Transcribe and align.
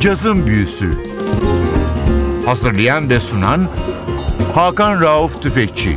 Cazın 0.00 0.46
Büyüsü 0.46 0.90
Hazırlayan 2.46 3.10
ve 3.10 3.20
sunan 3.20 3.68
Hakan 4.54 5.00
Rauf 5.00 5.42
Tüfekçi 5.42 5.96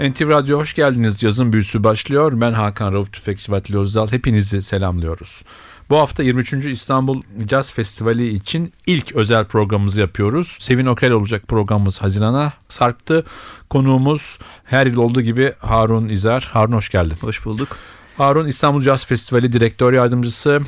NTV 0.00 0.28
Radyo 0.28 0.58
hoş 0.58 0.74
geldiniz. 0.74 1.18
Cazın 1.18 1.52
Büyüsü 1.52 1.84
başlıyor. 1.84 2.32
Ben 2.40 2.52
Hakan 2.52 2.92
Rauf 2.92 3.12
Tüfekçi 3.12 3.52
Vatili 3.52 3.78
Özdal. 3.78 4.12
Hepinizi 4.12 4.62
selamlıyoruz. 4.62 5.42
Bu 5.90 5.98
hafta 5.98 6.22
23. 6.22 6.52
İstanbul 6.52 7.22
Caz 7.44 7.72
Festivali 7.72 8.28
için 8.28 8.72
ilk 8.86 9.12
özel 9.12 9.44
programımızı 9.44 10.00
yapıyoruz. 10.00 10.56
Sevin 10.60 10.86
Okel 10.86 11.10
olacak 11.10 11.48
programımız 11.48 12.02
Haziran'a 12.02 12.52
sarktı. 12.68 13.24
Konuğumuz 13.70 14.38
her 14.64 14.86
yıl 14.86 14.96
olduğu 14.96 15.20
gibi 15.20 15.52
Harun 15.58 16.08
İzer. 16.08 16.48
Harun 16.52 16.72
hoş 16.72 16.88
geldin. 16.88 17.16
Hoş 17.20 17.44
bulduk. 17.44 17.76
Harun 18.20 18.46
İstanbul 18.46 18.82
Caz 18.82 19.06
Festivali 19.06 19.52
direktör 19.52 19.92
yardımcısı. 19.92 20.60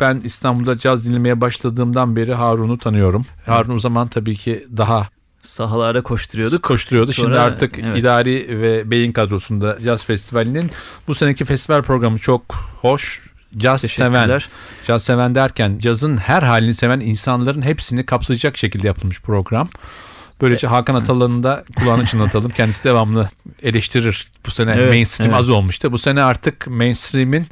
Ben 0.00 0.20
İstanbul'da 0.24 0.78
caz 0.78 1.06
dinlemeye 1.06 1.40
başladığımdan 1.40 2.16
beri 2.16 2.34
Harun'u 2.34 2.78
tanıyorum. 2.78 3.24
Harun 3.46 3.74
o 3.74 3.78
zaman 3.78 4.08
tabii 4.08 4.36
ki 4.36 4.66
daha 4.76 5.08
sahalarda 5.40 6.02
koşturuyorduk. 6.02 6.62
Koşturuyordu. 6.62 7.12
Sonra, 7.12 7.26
Şimdi 7.26 7.38
artık 7.38 7.78
evet. 7.78 7.98
idari 7.98 8.60
ve 8.60 8.90
beyin 8.90 9.12
kadrosunda 9.12 9.78
Caz 9.84 10.06
Festivali'nin 10.06 10.70
bu 11.08 11.14
seneki 11.14 11.44
festival 11.44 11.82
programı 11.82 12.18
çok 12.18 12.42
hoş. 12.80 13.22
Caz 13.56 13.80
seven, 13.80 14.40
caz 14.86 15.04
seven 15.04 15.34
derken 15.34 15.78
cazın 15.78 16.16
her 16.16 16.42
halini 16.42 16.74
seven 16.74 17.00
insanların 17.00 17.62
hepsini 17.62 18.06
kapsayacak 18.06 18.58
şekilde 18.58 18.86
yapılmış 18.86 19.20
program. 19.20 19.68
Böylece 20.42 20.66
Hakan 20.66 20.94
Atalan'ın 20.94 21.42
da 21.42 21.64
kulağını 21.76 22.06
çınlatalım. 22.06 22.50
Kendisi 22.50 22.84
devamlı 22.84 23.30
eleştirir. 23.62 24.28
Bu 24.46 24.50
sene 24.50 24.72
evet, 24.72 24.88
mainstream 24.88 25.30
evet. 25.30 25.40
az 25.40 25.50
olmuştu. 25.50 25.92
Bu 25.92 25.98
sene 25.98 26.22
artık 26.22 26.66
mainstream'in 26.66 27.46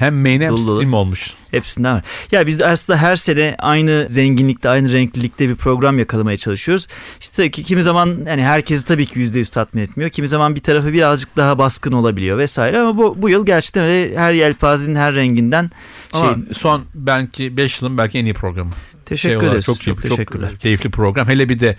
hem 0.00 0.22
main 0.22 0.40
hem 0.40 0.58
stream 0.58 0.94
olmuş. 0.94 1.30
Hepsinden 1.50 1.94
var. 1.94 2.02
Ya 2.32 2.46
biz 2.46 2.62
aslında 2.62 2.98
her 2.98 3.16
sene 3.16 3.56
aynı 3.58 4.06
zenginlikte, 4.10 4.68
aynı 4.68 4.92
renklilikte 4.92 5.48
bir 5.48 5.54
program 5.54 5.98
yakalamaya 5.98 6.36
çalışıyoruz. 6.36 6.86
İşte 7.20 7.50
ki, 7.50 7.62
kimi 7.64 7.82
zaman 7.82 8.18
yani 8.26 8.42
herkesi 8.42 8.84
tabii 8.84 9.06
ki 9.06 9.18
yüzde 9.18 9.38
yüz 9.38 9.50
tatmin 9.50 9.82
etmiyor. 9.82 10.10
Kimi 10.10 10.28
zaman 10.28 10.54
bir 10.54 10.60
tarafı 10.60 10.92
birazcık 10.92 11.36
daha 11.36 11.58
baskın 11.58 11.92
olabiliyor 11.92 12.38
vesaire. 12.38 12.78
Ama 12.78 12.98
bu, 12.98 13.22
bu 13.22 13.28
yıl 13.28 13.46
gerçekten 13.46 13.84
öyle 13.84 14.18
her 14.18 14.32
yelpazenin 14.32 14.94
her 14.94 15.14
renginden 15.14 15.70
Ama 16.12 16.34
şey... 16.34 16.54
son 16.54 16.84
belki 16.94 17.56
5 17.56 17.82
yılın 17.82 17.98
belki 17.98 18.18
en 18.18 18.24
iyi 18.24 18.34
programı. 18.34 18.70
Teşekkür 19.06 19.40
şey 19.40 19.48
ederiz. 19.48 19.64
Çok, 19.64 19.82
çok, 19.82 20.02
çok 20.02 20.10
teşekkürler. 20.10 20.50
Çok 20.50 20.60
keyifli 20.60 20.90
program. 20.90 21.28
Hele 21.28 21.48
bir 21.48 21.60
de 21.60 21.76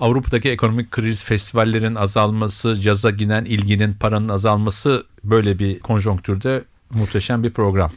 Avrupa'daki 0.00 0.50
ekonomik 0.50 0.90
kriz, 0.90 1.24
festivallerin 1.24 1.94
azalması, 1.94 2.80
caza 2.80 3.10
giden 3.10 3.44
ilginin, 3.44 3.94
paranın 3.94 4.28
azalması 4.28 5.04
böyle 5.24 5.58
bir 5.58 5.80
konjonktürde 5.80 6.64
muhteşem 6.94 7.42
bir 7.42 7.50
program. 7.50 7.90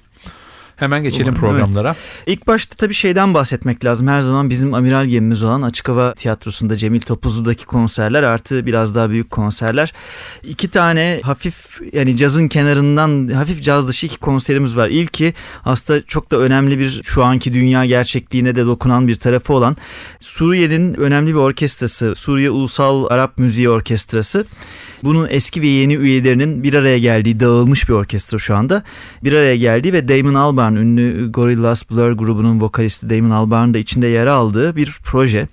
Hemen 0.76 1.04
geçelim 1.04 1.34
programlara. 1.34 1.88
Evet. 1.88 1.98
İlk 2.28 2.48
başta 2.48 2.76
tabii 2.76 2.94
şeyden 2.94 3.34
bahsetmek 3.34 3.86
lazım. 3.86 4.08
Her 4.08 4.22
zaman 4.22 4.50
bizim 4.50 4.74
amiral 4.74 5.06
gemimiz 5.06 5.44
olan 5.44 5.62
Açık 5.62 5.90
Hava 5.90 6.14
Tiyatrosu'nda 6.14 6.76
Cemil 6.76 7.02
Topuzlu'daki 7.02 7.66
konserler 7.66 8.24
artı 8.24 8.66
biraz 8.66 8.96
daha 8.96 9.10
büyük 9.10 9.32
konserler. 9.32 9.94
İki 10.44 10.70
tane 10.70 11.20
hafif 11.24 11.82
yani 11.94 12.18
cazın 12.18 12.48
kenarından 12.48 13.28
hafif 13.28 13.64
caz 13.64 13.88
dışı 13.88 14.06
iki 14.06 14.20
konserimiz 14.20 14.78
var. 14.78 14.90
İlki 14.90 15.34
aslında 15.66 16.06
çok 16.06 16.32
da 16.32 16.38
önemli 16.38 16.80
bir 16.80 17.02
şu 17.04 17.24
anki 17.24 17.54
dünya 17.54 17.86
gerçekliğine 17.86 18.56
de 18.56 18.66
dokunan 18.66 19.08
bir 19.08 19.16
tarafı 19.16 19.54
olan 19.54 19.78
Suriye'nin 20.20 20.94
önemli 20.94 21.30
bir 21.30 21.40
orkestrası. 21.40 22.16
Suriye 22.16 22.50
Ulusal 22.50 23.06
Arap 23.10 23.38
Müziği 23.38 23.70
Orkestrası. 23.70 24.46
Bunun 25.04 25.28
eski 25.30 25.62
ve 25.62 25.68
yeni 25.68 25.96
üyelerinin 25.96 26.64
bir 26.64 26.74
araya 26.74 26.98
geldiği 26.98 27.40
dağılmış 27.40 27.90
bir 27.90 27.94
orkestra 27.94 28.38
şu 28.38 28.56
anda. 28.56 28.84
Bir 29.24 29.34
araya 29.34 29.56
geldiği 29.56 29.94
ve 29.94 30.08
Damon 30.08 30.34
Albarn 30.34 30.76
ünlü 30.76 31.32
Gorillaz 31.32 31.86
Blur 31.92 32.12
grubunun 32.12 32.62
vokalisti 32.62 33.10
Damon 33.10 33.30
Albarn 33.30 33.74
da 33.74 33.78
içinde 33.78 34.08
yer 34.08 34.28
aldığı 34.28 34.76
bir 34.76 35.00
proje. 35.04 35.48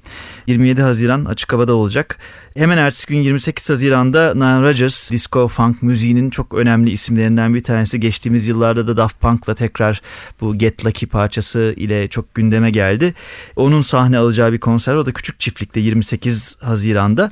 27 0.46 0.82
Haziran 0.82 1.24
açık 1.24 1.52
havada 1.52 1.74
olacak. 1.74 2.18
Hemen 2.56 2.78
ertesi 2.78 3.06
gün 3.06 3.18
28 3.18 3.70
Haziran'da 3.70 4.34
Nile 4.34 4.68
Rodgers 4.68 5.10
disco 5.10 5.48
funk 5.48 5.82
müziğinin 5.82 6.30
çok 6.30 6.54
önemli 6.54 6.90
isimlerinden 6.90 7.54
bir 7.54 7.64
tanesi. 7.64 8.00
Geçtiğimiz 8.00 8.48
yıllarda 8.48 8.86
da 8.86 8.96
Daft 8.96 9.20
Punk'la 9.20 9.54
tekrar 9.54 10.00
bu 10.40 10.58
Get 10.58 10.86
Lucky 10.86 11.10
parçası 11.10 11.74
ile 11.76 12.08
çok 12.08 12.34
gündeme 12.34 12.70
geldi. 12.70 13.14
Onun 13.56 13.82
sahne 13.82 14.18
alacağı 14.18 14.52
bir 14.52 14.60
konser 14.60 14.94
o 14.94 15.06
da 15.06 15.12
Küçük 15.12 15.40
Çiftlik'te 15.40 15.80
28 15.80 16.56
Haziran'da. 16.60 17.30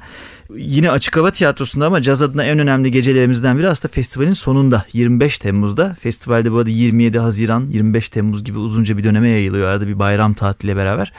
Yine 0.57 0.91
Açık 0.91 1.17
Hava 1.17 1.31
Tiyatrosu'nda 1.31 1.87
ama 1.87 2.03
caz 2.03 2.23
adına 2.23 2.45
en 2.45 2.59
önemli 2.59 2.91
gecelerimizden 2.91 3.59
biri 3.59 3.69
aslında 3.69 3.93
festivalin 3.93 4.33
sonunda 4.33 4.85
25 4.93 5.39
Temmuz'da. 5.39 5.97
Festivalde 6.01 6.53
bu 6.53 6.59
arada 6.59 6.71
27 6.71 7.19
Haziran 7.19 7.67
25 7.69 8.09
Temmuz 8.09 8.45
gibi 8.45 8.59
uzunca 8.59 8.99
bir 8.99 9.05
döneme 9.05 9.29
yayılıyor 9.29 9.69
arada 9.69 9.89
bir 9.89 9.99
bayram 9.99 10.35
tatiliyle 10.35 10.77
beraber. 10.77 11.13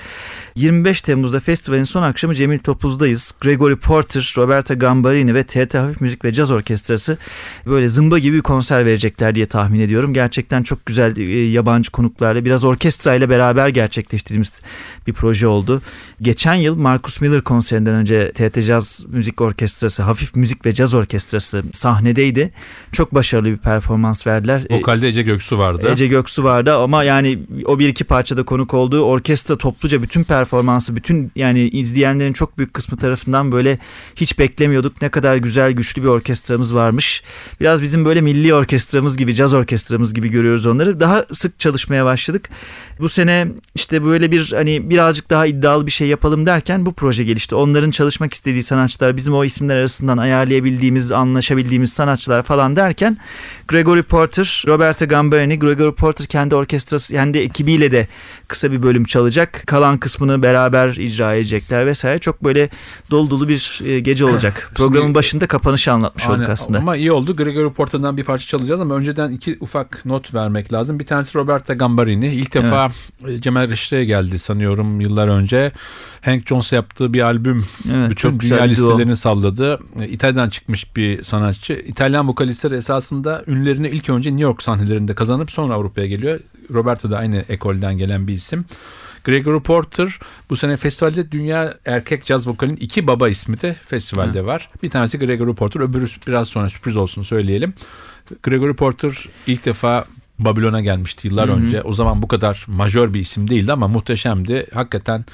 25 0.56 1.01
Temmuz'da 1.01 1.40
festivalin 1.40 1.84
son 1.84 2.03
akşamı 2.03 2.34
Cemil 2.35 2.59
Topuz'dayız. 2.59 3.34
Gregory 3.41 3.75
Porter, 3.75 4.34
Roberta 4.38 4.73
Gambarini 4.73 5.35
ve 5.35 5.44
TRT 5.44 5.73
Hafif 5.73 6.01
Müzik 6.01 6.25
ve 6.25 6.34
Caz 6.34 6.51
Orkestrası 6.51 7.17
böyle 7.66 7.90
zımba 7.90 8.19
gibi 8.19 8.38
bir 8.38 8.41
konser 8.41 8.85
verecekler 8.85 9.35
diye 9.35 9.46
tahmin 9.46 9.79
ediyorum. 9.79 10.13
Gerçekten 10.13 10.63
çok 10.63 10.85
güzel 10.85 11.17
e, 11.17 11.50
yabancı 11.50 11.91
konuklarla 11.91 12.46
biraz 12.46 12.63
orkestra 12.63 13.16
ile 13.16 13.29
beraber 13.29 13.67
gerçekleştirdiğimiz 13.67 14.61
bir 15.07 15.13
proje 15.13 15.47
oldu. 15.47 15.81
Geçen 16.22 16.56
yıl 16.56 16.75
Marcus 16.75 17.22
Miller 17.22 17.41
konserinden 17.41 17.94
önce 17.94 18.31
TRT 18.31 18.66
Caz 18.66 19.06
Müzik 19.19 19.41
Orkestrası, 19.41 20.03
Hafif 20.03 20.35
Müzik 20.35 20.66
ve 20.66 20.74
Caz 20.74 20.94
Orkestrası 20.94 21.63
sahnedeydi. 21.74 22.52
Çok 22.91 23.13
başarılı 23.16 23.47
bir 23.47 23.57
performans 23.57 24.28
verdiler. 24.28 24.62
E, 24.69 24.78
Vokalde 24.78 25.07
Ece 25.07 25.22
Göksu 25.22 25.57
vardı. 25.57 25.90
Ece 25.91 26.07
Göksu 26.07 26.44
vardı 26.44 26.75
ama 26.75 27.03
yani 27.03 27.40
o 27.66 27.79
bir 27.79 27.88
iki 27.88 28.03
parçada 28.03 28.44
konuk 28.44 28.74
olduğu 28.74 29.02
orkestra 29.02 29.58
topluca 29.58 30.02
bütün 30.02 30.24
performansı, 30.24 30.96
bütün 30.96 31.31
yani 31.35 31.69
izleyenlerin 31.69 32.34
çok 32.34 32.58
büyük 32.58 32.74
kısmı 32.74 32.97
tarafından 32.97 33.52
böyle 33.52 33.79
hiç 34.16 34.40
beklemiyorduk. 34.40 35.02
Ne 35.02 35.09
kadar 35.09 35.35
güzel, 35.38 35.72
güçlü 35.72 36.03
bir 36.03 36.08
orkestramız 36.08 36.75
varmış. 36.75 37.24
Biraz 37.59 37.81
bizim 37.81 38.06
böyle 38.06 38.22
milli 38.22 38.53
orkestramız 38.53 39.18
gibi, 39.18 39.35
caz 39.35 39.53
orkestramız 39.53 40.13
gibi 40.13 40.29
görüyoruz 40.29 40.66
onları. 40.66 41.00
Daha 41.00 41.25
sık 41.34 41.59
çalışmaya 41.59 42.06
başladık. 42.06 42.50
Bu 43.00 43.09
sene 43.09 43.47
işte 43.75 44.03
böyle 44.03 44.31
bir 44.31 44.52
hani 44.56 44.90
birazcık 44.90 45.29
daha 45.29 45.46
iddialı 45.46 45.85
bir 45.85 45.91
şey 45.91 46.08
yapalım 46.08 46.46
derken 46.46 46.85
bu 46.85 46.94
proje 46.94 47.24
gelişti. 47.24 47.56
Onların 47.56 47.91
çalışmak 47.91 48.34
istediği 48.34 48.63
sanatçılar, 48.63 49.09
bizim 49.18 49.34
o 49.34 49.46
isimler 49.46 49.75
arasından 49.75 50.18
ayarlayabildiğimiz, 50.18 51.12
anlaşabildiğimiz 51.12 51.94
sanatçılar 51.94 52.44
falan 52.44 52.75
derken 52.75 53.18
Gregory 53.68 54.02
Porter, 54.02 54.64
Roberta 54.68 55.06
Gambarini, 55.06 55.59
Gregory 55.59 55.92
Porter 55.92 56.28
kendi 56.28 56.56
orkestrası, 56.56 57.14
kendi 57.14 57.38
ekibiyle 57.38 57.92
de 57.92 58.08
kısa 58.47 58.72
bir 58.72 58.84
bölüm 58.84 59.03
çalacak. 59.03 59.64
Kalan 59.68 59.97
kısmını 59.97 60.44
beraber 60.44 60.90
icra 60.90 61.36
edecekler 61.36 61.86
vesaire. 61.86 62.20
Çok 62.20 62.44
böyle 62.44 62.70
dolu 63.12 63.30
dolu 63.30 63.50
bir 63.50 63.81
e, 63.86 64.00
gece 64.00 64.25
olacak. 64.25 64.72
Programın 64.75 65.06
Şimdi, 65.06 65.16
başında 65.16 65.47
kapanışı 65.47 65.91
anlatmış 65.91 66.26
aynen, 66.26 66.38
olduk 66.38 66.50
aslında. 66.50 66.78
Ama 66.78 66.96
iyi 66.96 67.12
oldu. 67.12 67.36
Gregory 67.36 67.74
Porter'dan 67.74 68.18
bir 68.18 68.24
parça 68.24 68.46
çalacağız 68.46 68.81
ama 68.81 68.96
önceden 68.96 69.31
iki 69.31 69.58
ufak 69.59 70.06
not 70.06 70.34
vermek 70.34 70.74
lazım. 70.74 71.00
Bir 71.00 71.06
tanesi 71.06 71.38
Roberta 71.38 71.74
Gambarini. 71.74 72.34
İlk 72.34 72.53
defa 72.53 72.91
evet. 73.26 73.44
Cemal 73.44 73.70
Reşit'e 73.70 74.06
geldi 74.06 74.40
sanıyorum 74.40 75.02
yıllar 75.02 75.28
önce. 75.28 75.72
Hank 76.22 76.47
Jones 76.47 76.74
yaptığı 76.74 77.14
bir 77.14 77.22
albüm 77.22 77.66
evet, 77.96 78.09
bütün 78.09 78.40
dünya 78.40 78.66
listelerini 78.99 79.17
salladı. 79.17 79.79
E, 79.99 80.07
İtalya'dan 80.07 80.49
çıkmış 80.49 80.95
bir 80.95 81.23
sanatçı. 81.23 81.73
İtalyan 81.73 82.27
vokalistler 82.27 82.71
esasında 82.71 83.43
ünlerini 83.47 83.89
ilk 83.89 84.09
önce 84.09 84.29
New 84.29 84.43
York 84.43 84.63
sahnelerinde 84.63 85.15
kazanıp 85.15 85.51
sonra 85.51 85.73
Avrupa'ya 85.73 86.07
geliyor. 86.07 86.39
Roberto 86.71 87.09
da 87.09 87.17
aynı 87.17 87.45
ekolden 87.49 87.97
gelen 87.97 88.27
bir 88.27 88.33
isim. 88.33 88.65
Gregory 89.23 89.63
Porter 89.63 90.19
bu 90.49 90.55
sene 90.55 90.77
festivalde 90.77 91.31
dünya 91.31 91.73
erkek 91.85 92.25
caz 92.25 92.47
vokalinin 92.47 92.78
iki 92.78 93.07
baba 93.07 93.29
ismi 93.29 93.61
de 93.61 93.75
festivalde 93.87 94.40
Hı. 94.40 94.46
var. 94.46 94.69
Bir 94.84 94.90
tanesi 94.90 95.19
Gregory 95.19 95.55
Porter, 95.55 95.79
öbürü 95.81 96.05
biraz 96.28 96.47
sonra 96.47 96.69
sürpriz 96.69 96.97
olsun 96.97 97.23
söyleyelim. 97.23 97.73
Gregory 98.43 98.73
Porter 98.73 99.29
ilk 99.47 99.66
defa 99.66 100.05
Babilon'a 100.40 100.81
gelmişti 100.81 101.28
yıllar 101.28 101.49
Hı-hı. 101.49 101.57
önce. 101.57 101.81
O 101.81 101.93
zaman 101.93 102.22
bu 102.22 102.28
kadar 102.28 102.66
majör 102.67 103.13
bir 103.13 103.19
isim 103.19 103.49
değildi 103.49 103.73
ama 103.73 103.87
muhteşemdi. 103.87 104.67
Hakikaten 104.73 105.25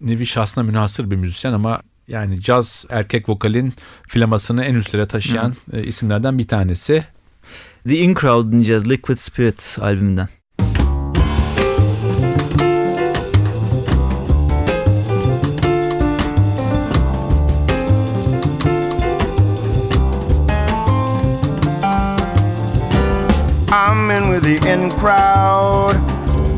nevi 0.00 0.26
şahsına 0.26 0.64
münhasır 0.64 1.10
bir 1.10 1.16
müzisyen 1.16 1.52
ama 1.52 1.80
yani 2.08 2.40
caz 2.40 2.84
erkek 2.90 3.28
vokalin 3.28 3.74
flamasını 4.08 4.64
en 4.64 4.74
üstlere 4.74 5.06
taşıyan 5.06 5.54
Hı. 5.70 5.80
isimlerden 5.80 6.38
bir 6.38 6.48
tanesi. 6.48 7.04
The 7.88 7.98
In 7.98 8.14
Crowd 8.14 8.46
dinleyeceğiz 8.46 8.90
Liquid 8.90 9.18
Spirit 9.18 9.76
albümünden. 9.80 10.28
I'm 23.72 24.10
in 24.10 24.30
with 24.30 24.44
the 24.44 24.72
in 24.72 24.90
crowd. 24.90 25.94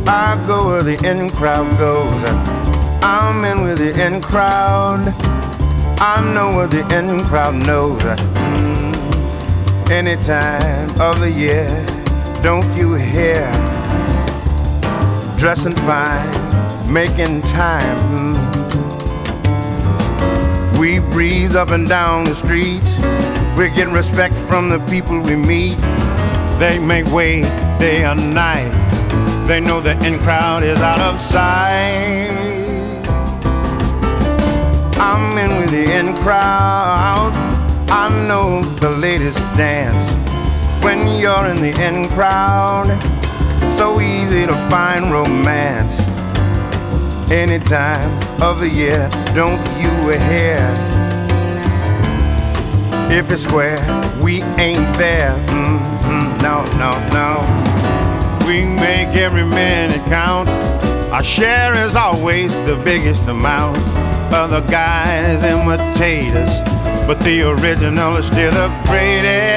I 0.06 0.42
go 0.46 0.66
where 0.68 0.82
the 0.82 0.96
in 1.10 1.30
crowd 1.30 1.78
goes. 1.78 2.22
I'm 3.02 3.44
in 3.44 3.62
with 3.64 3.78
the 3.78 4.06
in 4.06 4.20
crowd. 4.20 5.33
I 6.06 6.20
know 6.34 6.54
where 6.54 6.66
the 6.66 6.80
in 6.94 7.24
crowd 7.24 7.54
knows. 7.66 8.04
Any 9.90 10.22
time 10.22 10.90
of 11.00 11.18
the 11.18 11.30
year, 11.30 11.64
don't 12.42 12.70
you 12.76 12.92
hear 12.92 13.50
dressing 15.38 15.74
fine, 15.74 16.92
making 16.92 17.40
time. 17.40 18.34
We 20.78 20.98
breathe 20.98 21.56
up 21.56 21.70
and 21.70 21.88
down 21.88 22.24
the 22.24 22.34
streets. 22.34 22.98
We're 23.56 23.74
getting 23.74 23.94
respect 23.94 24.36
from 24.36 24.68
the 24.68 24.80
people 24.90 25.18
we 25.22 25.36
meet. 25.36 25.78
They 26.58 26.78
make 26.78 27.06
way 27.14 27.40
day 27.78 28.04
and 28.04 28.34
night. 28.34 28.68
They 29.48 29.58
know 29.58 29.80
the 29.80 29.92
in 30.06 30.18
crowd 30.18 30.64
is 30.64 30.80
out 30.80 31.00
of 31.00 31.18
sight. 31.18 32.43
I'm 35.06 35.36
in 35.36 35.58
with 35.58 35.70
the 35.70 35.84
in 35.92 36.14
crowd. 36.24 37.32
I 37.90 38.08
know 38.26 38.62
the 38.80 38.88
latest 38.88 39.38
dance. 39.54 40.10
When 40.82 41.18
you're 41.20 41.44
in 41.44 41.56
the 41.56 41.78
in 41.78 42.08
crowd, 42.08 42.86
it's 43.62 43.70
so 43.70 44.00
easy 44.00 44.46
to 44.46 44.54
find 44.70 45.12
romance. 45.12 46.00
Any 47.30 47.58
time 47.58 48.10
of 48.42 48.60
the 48.60 48.68
year, 48.68 49.10
don't 49.34 49.60
you 49.76 49.92
hear? 50.30 50.64
If 53.12 53.30
it's 53.30 53.42
square, 53.42 53.84
we 54.22 54.40
ain't 54.56 54.96
there. 54.96 55.36
Mm-hmm. 55.48 56.38
No, 56.38 56.64
no, 56.80 56.92
no. 57.12 58.48
We 58.48 58.64
make 58.64 59.14
every 59.20 59.44
minute 59.44 60.02
count. 60.06 60.48
Our 61.12 61.22
share 61.22 61.74
is 61.86 61.94
always 61.94 62.54
the 62.64 62.80
biggest 62.82 63.28
amount. 63.28 63.76
Other 64.36 64.62
guys 64.62 65.44
imitate 65.44 66.34
us, 66.34 67.06
but 67.06 67.20
the 67.20 67.42
original 67.42 68.16
is 68.16 68.26
still 68.26 68.50
the 68.50 68.68
greatest. 68.84 69.53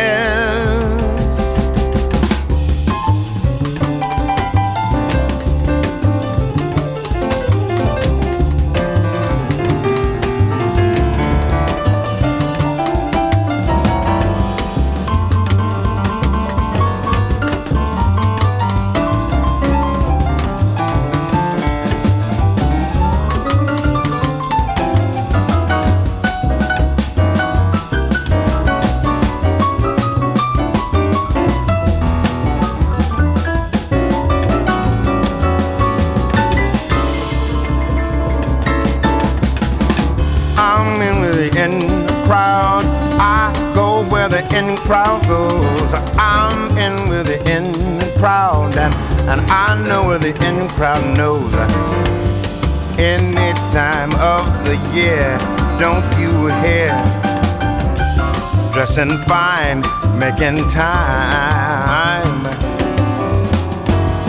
Making 60.57 60.69
time. 60.69 62.43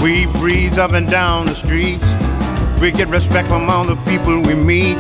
We 0.03 0.27
breeze 0.39 0.79
up 0.79 0.93
and 0.93 1.09
down 1.09 1.47
the 1.47 1.55
streets. 1.55 2.07
We 2.81 2.91
get 2.91 3.09
respect 3.09 3.49
from 3.49 3.69
all 3.71 3.85
the 3.85 3.97
people 4.09 4.41
we 4.43 4.55
meet. 4.55 4.99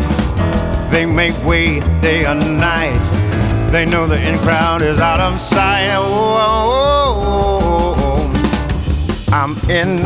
They 0.90 1.06
make 1.06 1.34
way 1.44 1.80
day 2.00 2.24
and 2.24 2.58
night. 2.58 2.98
They 3.70 3.84
know 3.84 4.06
the 4.06 4.16
in 4.28 4.38
crowd 4.38 4.82
is 4.82 4.98
out 4.98 5.20
of 5.20 5.38
sight. 5.40 5.94
Oh, 5.96 7.14
I'm 9.28 9.56
in 9.70 10.02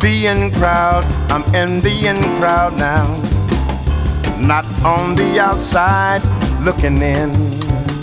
the 0.00 0.26
in 0.26 0.50
crowd. 0.52 1.04
I'm 1.30 1.42
in 1.54 1.80
the 1.80 2.06
in 2.06 2.22
crowd 2.38 2.76
now. 2.76 3.06
Not 4.38 4.66
on 4.84 5.14
the 5.14 5.40
outside 5.40 6.22
looking 6.62 7.00
in. 7.00 7.30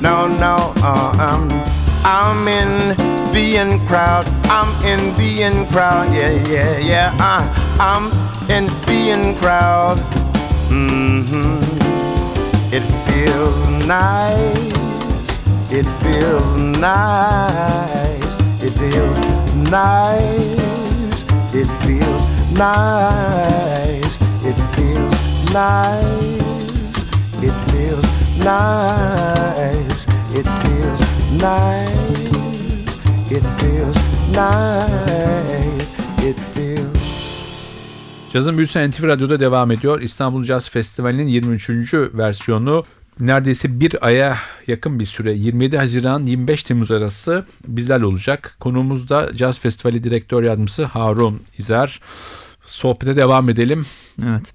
No, 0.02 0.28
no, 0.28 0.74
uh, 0.78 1.14
um, 1.20 1.50
I'm 2.04 2.48
in 2.48 2.96
the 3.34 3.58
in 3.58 3.80
crowd. 3.88 4.26
I'm 4.46 4.70
in 4.86 5.16
the 5.16 5.44
in 5.44 5.68
crowd. 5.68 6.14
Yeah, 6.14 6.32
yeah, 6.50 6.78
yeah. 6.78 7.14
Uh, 7.20 7.44
I'm 7.80 8.06
in 8.50 8.68
the 8.88 9.12
in 9.12 9.36
crowd. 9.36 9.98
Mm-hmm. 10.70 11.60
It 12.72 12.84
feels 13.08 13.86
nice. 13.88 14.70
It 15.72 15.86
feels 16.04 16.58
nice. 16.80 18.36
It 18.62 18.74
feels 18.74 19.20
nice. 19.70 21.24
It 21.54 21.68
feels 21.84 22.24
nice. 22.58 24.18
It 24.46 24.58
feels 24.76 25.54
nice. 25.54 26.98
It 27.42 27.56
feels 27.72 28.06
nice. 28.44 30.08
It 30.34 30.48
feels 30.62 31.02
nice. 31.02 31.19
It 31.30 31.42
feels 33.60 33.98
nice. 34.36 35.86
It 36.30 36.38
feels 36.54 37.10
Cazın 38.34 38.58
Büyüsü 38.58 38.90
NTV 38.90 39.04
Radyo'da 39.04 39.40
devam 39.40 39.72
ediyor. 39.72 40.02
İstanbul 40.02 40.44
Caz 40.44 40.70
Festivali'nin 40.70 41.28
23. 41.28 41.70
versiyonu 41.94 42.86
neredeyse 43.20 43.80
bir 43.80 44.06
aya 44.06 44.38
yakın 44.68 45.00
bir 45.00 45.06
süre 45.06 45.34
27 45.34 45.78
Haziran 45.78 46.26
25 46.26 46.64
Temmuz 46.64 46.92
arası 46.92 47.46
bizlerle 47.68 48.06
olacak. 48.06 48.56
Konuğumuz 48.60 49.10
da 49.10 49.36
Caz 49.36 49.60
Festivali 49.60 50.04
Direktör 50.04 50.44
Yardımcısı 50.44 50.84
Harun 50.84 51.42
İzer. 51.58 52.00
Sohbete 52.70 53.16
devam 53.16 53.50
edelim. 53.50 53.86
Evet. 54.26 54.54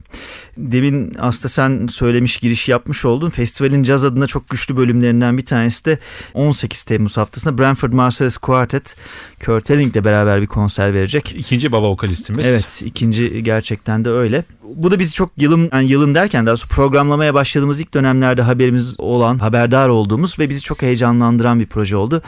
Demin 0.56 1.12
aslında 1.18 1.48
sen 1.48 1.86
söylemiş 1.86 2.36
giriş 2.36 2.68
yapmış 2.68 3.04
oldun. 3.04 3.30
Festivalin 3.30 3.82
caz 3.82 4.04
adına 4.04 4.26
çok 4.26 4.48
güçlü 4.48 4.76
bölümlerinden 4.76 5.38
bir 5.38 5.44
tanesi 5.46 5.84
de 5.84 5.98
18 6.34 6.84
Temmuz 6.84 7.16
haftasında 7.16 7.58
Branford 7.58 7.92
Marsalis 7.92 8.36
Quartet 8.36 8.96
Kurt 9.44 9.70
Elling 9.70 9.92
ile 9.92 10.04
beraber 10.04 10.42
bir 10.42 10.46
konser 10.46 10.94
verecek. 10.94 11.34
İkinci 11.36 11.72
baba 11.72 11.90
vokalistimiz. 11.90 12.46
Evet 12.46 12.82
ikinci 12.84 13.42
gerçekten 13.42 14.04
de 14.04 14.10
öyle. 14.10 14.44
Bu 14.76 14.90
da 14.90 14.98
bizi 14.98 15.14
çok 15.14 15.30
yılın 15.36 15.68
yani 15.72 15.90
yılın 15.90 16.14
derken 16.14 16.46
daha 16.46 16.56
sonra 16.56 16.68
programlamaya 16.74 17.34
başladığımız 17.34 17.80
ilk 17.80 17.94
dönemlerde 17.94 18.42
haberimiz 18.42 19.00
olan, 19.00 19.38
haberdar 19.38 19.88
olduğumuz 19.88 20.38
ve 20.38 20.48
bizi 20.48 20.62
çok 20.62 20.82
heyecanlandıran 20.82 21.60
bir 21.60 21.66
proje 21.66 21.96
oldu. 21.96 22.22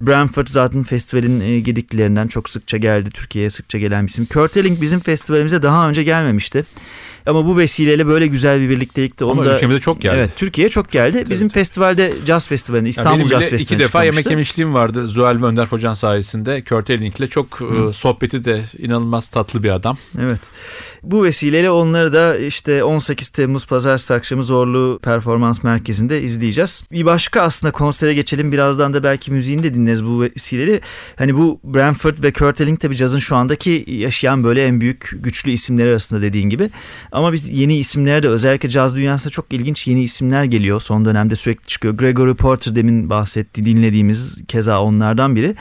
Branford 0.00 0.46
zaten 0.46 0.82
festivalin 0.82 1.40
e, 1.40 1.60
çok 2.28 2.48
sıkça 2.48 2.76
geldi. 2.76 3.10
Türkiye'ye 3.10 3.50
sıkça 3.50 3.78
gelen 3.78 4.06
bir 4.06 4.10
isim. 4.10 4.26
Kurt 4.26 4.56
Elling 4.56 4.80
bizim 4.80 5.00
festivalimize 5.00 5.62
daha 5.62 5.88
önce 5.88 6.02
gelmemişti. 6.02 6.64
Ama 7.26 7.46
bu 7.46 7.58
vesileyle 7.58 8.06
böyle 8.06 8.26
güzel 8.26 8.60
bir 8.60 8.70
birliktelikte 8.70 9.24
Ama 9.24 9.34
onu 9.34 9.44
da 9.44 9.56
ülkemize 9.56 9.80
çok 9.80 10.00
geldi. 10.00 10.16
Evet, 10.16 10.30
Türkiye'ye 10.36 10.70
çok 10.70 10.90
geldi. 10.90 11.24
Bizim 11.30 11.48
festivalde 11.48 12.12
Caz 12.24 12.48
Festivali'nde 12.48 12.88
İstanbul 12.88 13.18
benim 13.18 13.28
Caz 13.28 13.40
bile 13.40 13.50
Festivali'ne 13.50 13.82
iki 13.82 13.88
defa 13.88 14.04
yemek 14.04 14.14
çıkmıştı. 14.14 14.30
yemişliğim 14.30 14.74
vardı 14.74 15.08
Zuhal 15.08 15.42
ve 15.42 15.46
Önder 15.46 15.66
Focan 15.66 15.94
sayesinde. 15.94 16.64
Kurt 16.64 16.90
Elling'le 16.90 17.30
çok 17.30 17.46
e, 17.62 17.92
sohbeti 17.92 18.44
de 18.44 18.64
inanılmaz 18.78 19.28
tatlı 19.28 19.62
bir 19.62 19.70
adam. 19.70 19.96
Evet. 20.20 20.40
Bu 21.02 21.24
vesileyle 21.24 21.70
onları 21.70 22.12
da 22.12 22.38
işte 22.38 22.84
18 22.84 23.28
Temmuz 23.28 23.66
Pazartesi 23.66 24.14
akşamı 24.14 24.42
Zorlu 24.42 24.98
Performans 25.02 25.62
Merkezi'nde 25.62 26.22
izleyeceğiz. 26.22 26.84
Bir 26.92 27.04
başka 27.04 27.40
aslında 27.40 27.72
konsere 27.72 28.14
geçelim. 28.14 28.52
Birazdan 28.52 28.92
da 28.92 29.02
belki 29.02 29.32
müziğini 29.32 29.62
de 29.62 29.74
dinleriz 29.74 30.04
bu 30.04 30.22
vesileyle. 30.22 30.80
Hani 31.16 31.36
bu 31.36 31.60
Branford 31.64 32.22
ve 32.22 32.32
Kurt 32.32 32.60
Elling 32.60 32.80
tabii 32.80 32.96
cazın 32.96 33.18
şu 33.18 33.36
andaki 33.36 33.84
yaşayan 33.88 34.44
böyle 34.44 34.64
en 34.64 34.80
büyük 34.80 35.10
güçlü 35.12 35.50
isimleri 35.50 35.88
arasında 35.88 36.22
dediğin 36.22 36.50
gibi. 36.50 36.70
Ama 37.12 37.32
biz 37.32 37.50
yeni 37.50 37.76
isimlere 37.76 38.22
de 38.22 38.28
özellikle 38.28 38.68
caz 38.68 38.96
dünyasında 38.96 39.30
çok 39.30 39.52
ilginç 39.52 39.86
yeni 39.86 40.02
isimler 40.02 40.44
geliyor. 40.44 40.80
Son 40.80 41.04
dönemde 41.04 41.36
sürekli 41.36 41.66
çıkıyor. 41.66 41.94
Gregory 41.94 42.34
Porter 42.34 42.74
demin 42.74 43.10
bahsetti 43.10 43.64
dinlediğimiz 43.64 44.38
keza 44.48 44.80
onlardan 44.80 45.36
biri. 45.36 45.54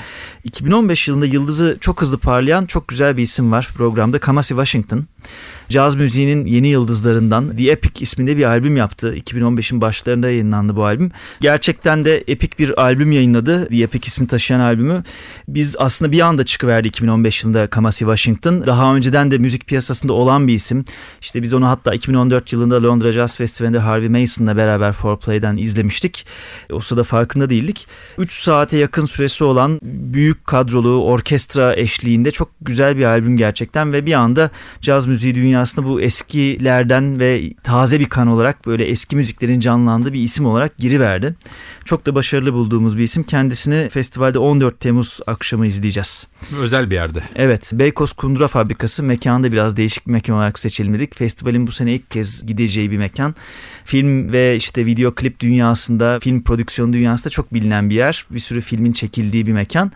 2015 0.43 1.08
yılında 1.08 1.25
yıldızı 1.25 1.77
çok 1.81 2.01
hızlı 2.01 2.17
parlayan 2.17 2.65
çok 2.65 2.88
güzel 2.88 3.17
bir 3.17 3.22
isim 3.22 3.51
var 3.51 3.70
programda. 3.77 4.20
Kamasi 4.20 4.50
Washington. 4.50 5.05
Caz 5.71 5.95
müziğinin 5.95 6.45
yeni 6.45 6.67
yıldızlarından 6.67 7.55
The 7.55 7.71
Epic 7.71 8.01
isminde 8.01 8.37
bir 8.37 8.43
albüm 8.43 8.77
yaptı. 8.77 9.15
2015'in 9.15 9.81
başlarında 9.81 10.29
yayınlandı 10.29 10.75
bu 10.75 10.85
albüm. 10.85 11.11
Gerçekten 11.41 12.05
de 12.05 12.23
epik 12.27 12.59
bir 12.59 12.81
albüm 12.81 13.11
yayınladı. 13.11 13.67
The 13.69 13.83
Epic 13.83 14.07
ismi 14.07 14.27
taşıyan 14.27 14.59
albümü. 14.59 15.03
Biz 15.47 15.75
aslında 15.79 16.11
bir 16.11 16.19
anda 16.19 16.43
çıkıverdi 16.43 16.87
2015 16.87 17.43
yılında 17.43 17.67
Kamasi 17.67 17.99
Washington. 17.99 18.65
Daha 18.65 18.95
önceden 18.95 19.31
de 19.31 19.37
müzik 19.37 19.67
piyasasında 19.67 20.13
olan 20.13 20.47
bir 20.47 20.53
isim. 20.53 20.85
İşte 21.21 21.41
biz 21.41 21.53
onu 21.53 21.67
hatta 21.67 21.93
2014 21.93 22.53
yılında 22.53 22.83
Londra 22.83 23.11
Jazz 23.11 23.37
Festivali'nde 23.37 23.79
Harvey 23.79 24.09
Mason'la 24.09 24.57
beraber 24.57 24.93
Foreplay'den 24.93 25.57
izlemiştik. 25.57 26.25
O 26.71 26.79
sırada 26.79 27.03
farkında 27.03 27.49
değildik. 27.49 27.87
3 28.17 28.43
saate 28.43 28.77
yakın 28.77 29.05
süresi 29.05 29.43
olan 29.43 29.79
büyük 29.83 30.45
kadrolu 30.45 31.03
orkestra 31.03 31.75
eşliğinde 31.75 32.31
çok 32.31 32.49
güzel 32.61 32.97
bir 32.97 33.03
albüm 33.03 33.37
gerçekten 33.37 33.93
ve 33.93 34.05
bir 34.05 34.13
anda 34.13 34.49
caz 34.81 35.07
müziği 35.07 35.35
dünyasında 35.62 35.86
bu 35.86 36.01
eskilerden 36.01 37.20
ve 37.20 37.53
taze 37.63 38.00
bir 38.00 38.06
kan 38.06 38.27
olarak 38.27 38.65
böyle 38.65 38.86
eski 38.86 39.15
müziklerin 39.15 39.60
canlandığı 39.60 40.13
bir 40.13 40.20
isim 40.20 40.46
olarak 40.46 40.77
giriverdi. 40.77 41.36
Çok 41.86 42.06
da 42.06 42.15
başarılı 42.15 42.53
bulduğumuz 42.53 42.98
bir 42.98 43.03
isim. 43.03 43.24
Kendisini 43.24 43.89
festivalde 43.89 44.39
14 44.39 44.80
Temmuz 44.80 45.20
akşamı 45.27 45.68
izleyeceğiz. 45.68 46.27
Özel 46.58 46.89
bir 46.89 46.96
yerde. 46.96 47.24
Evet 47.36 47.72
Beykoz 47.74 48.13
Kundura 48.13 48.48
Fabrikası 48.48 49.03
mekanda 49.03 49.51
biraz 49.51 49.77
değişik 49.77 50.08
bir 50.08 50.12
mekan 50.12 50.36
olarak 50.36 50.60
seçilmedik. 50.60 51.15
Festivalin 51.15 51.68
bu 51.68 51.72
sene 51.72 51.94
ilk 51.94 52.12
kez 52.12 52.46
gideceği 52.46 52.91
bir 52.91 52.98
mekan. 52.98 53.36
Film 53.86 54.32
ve 54.32 54.56
işte 54.56 54.86
video 54.86 55.15
klip 55.15 55.39
dünyasında, 55.39 56.20
film 56.20 56.44
prodüksiyon 56.44 56.94
dünyasında 56.94 57.30
çok 57.30 57.53
bilinen 57.53 57.89
bir 57.89 57.96
yer. 57.96 58.25
Bir 58.30 58.39
sürü 58.39 58.62
filmin 58.62 58.91
çekildiği 58.91 59.46
bir 59.46 59.53
mekan. 59.53 59.91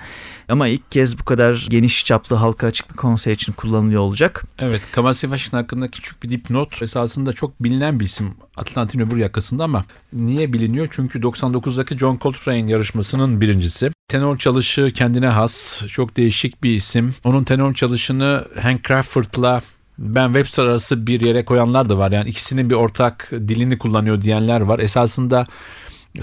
Ama 0.49 0.67
ilk 0.67 0.91
kez 0.91 1.19
bu 1.19 1.25
kadar 1.25 1.67
geniş 1.69 2.05
çaplı 2.05 2.35
halka 2.35 2.67
açık 2.67 2.89
bir 2.89 2.95
konser 2.95 3.31
için 3.31 3.53
kullanılıyor 3.53 4.01
olacak. 4.01 4.45
Evet, 4.59 4.81
Kamasi 4.91 5.21
Washington 5.21 5.57
hakkında 5.57 5.91
küçük 5.91 6.23
bir 6.23 6.29
dipnot. 6.29 6.81
Esasında 6.81 7.33
çok 7.33 7.63
bilinen 7.63 7.99
bir 7.99 8.05
isim 8.05 8.33
Atlantin 8.57 8.99
öbür 8.99 9.17
yakasında 9.17 9.63
ama 9.63 9.85
niye 10.13 10.53
biliniyor? 10.53 10.87
Çünkü 10.91 11.19
99'daki 11.19 11.97
John 11.97 12.19
Coltrane 12.21 12.71
yarışmasının 12.71 13.41
birincisi. 13.41 13.91
Tenor 14.07 14.37
çalışı 14.37 14.91
kendine 14.91 15.27
has, 15.27 15.83
çok 15.87 16.17
değişik 16.17 16.63
bir 16.63 16.75
isim. 16.75 17.15
Onun 17.23 17.43
tenor 17.43 17.73
çalışını 17.73 18.45
Hank 18.61 18.83
Crawford'la 18.87 19.61
ben 19.97 20.25
Webster 20.25 20.63
arası 20.63 21.07
bir 21.07 21.21
yere 21.21 21.45
koyanlar 21.45 21.89
da 21.89 21.97
var. 21.97 22.11
Yani 22.11 22.29
ikisinin 22.29 22.69
bir 22.69 22.75
ortak 22.75 23.31
dilini 23.31 23.77
kullanıyor 23.77 24.21
diyenler 24.21 24.61
var. 24.61 24.79
Esasında 24.79 25.45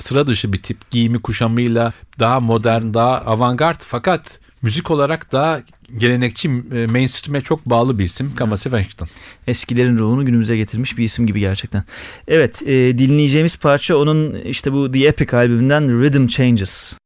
sıra 0.00 0.26
dışı 0.26 0.52
bir 0.52 0.62
tip 0.62 0.90
giyimi 0.90 1.22
kuşamıyla 1.22 1.92
daha 2.18 2.40
modern, 2.40 2.94
daha 2.94 3.20
avantgard 3.20 3.80
fakat 3.86 4.40
müzik 4.62 4.90
olarak 4.90 5.32
daha 5.32 5.60
gelenekçi 5.98 6.48
e, 6.48 6.86
mainstream'e 6.86 7.40
çok 7.40 7.66
bağlı 7.66 7.98
bir 7.98 8.04
isim 8.04 8.34
Kamasi 8.34 8.62
Washington. 8.62 9.08
Eskilerin 9.46 9.98
ruhunu 9.98 10.26
günümüze 10.26 10.56
getirmiş 10.56 10.98
bir 10.98 11.04
isim 11.04 11.26
gibi 11.26 11.40
gerçekten. 11.40 11.84
Evet 12.28 12.62
e, 12.62 12.98
dinleyeceğimiz 12.98 13.56
parça 13.56 13.96
onun 13.96 14.34
işte 14.34 14.72
bu 14.72 14.90
The 14.90 15.06
Epic 15.06 15.36
albümünden 15.36 16.02
Rhythm 16.02 16.26
Changes. 16.26 17.01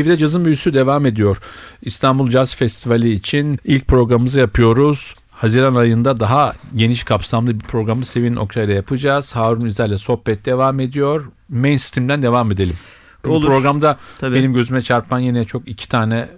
NTV'de 0.00 0.16
cazın 0.16 0.44
büyüsü 0.44 0.74
devam 0.74 1.06
ediyor. 1.06 1.38
İstanbul 1.82 2.30
Caz 2.30 2.56
Festivali 2.56 3.10
için 3.12 3.58
ilk 3.64 3.88
programımızı 3.88 4.40
yapıyoruz. 4.40 5.14
Haziran 5.30 5.74
ayında 5.74 6.20
daha 6.20 6.54
geniş 6.76 7.04
kapsamlı 7.04 7.60
bir 7.60 7.64
programı 7.64 8.04
Sevin 8.04 8.36
Oktay 8.36 8.64
ile 8.64 8.74
yapacağız. 8.74 9.36
Harun 9.36 9.66
İzel 9.66 9.88
ile 9.88 9.98
sohbet 9.98 10.46
devam 10.46 10.80
ediyor. 10.80 11.24
Mainstream'den 11.48 12.22
devam 12.22 12.52
edelim. 12.52 12.76
Bu 13.24 13.30
Olur. 13.30 13.46
programda 13.46 13.98
Tabii. 14.18 14.34
benim 14.34 14.54
gözüme 14.54 14.82
çarpan 14.82 15.18
yine 15.18 15.44
çok 15.44 15.68
iki 15.68 15.88
tane 15.88 16.28